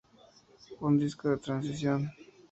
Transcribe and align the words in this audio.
Un 0.81 0.97
disco 0.97 1.29
de 1.29 1.37
transición. 1.37 2.11